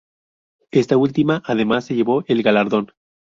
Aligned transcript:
Esta 0.71 0.97
última, 0.97 1.43
además, 1.45 1.85
se 1.85 1.93
llevó 1.93 2.23
el 2.25 2.41
galardón. 2.41 2.91